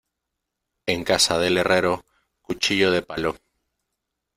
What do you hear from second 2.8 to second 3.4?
de palo.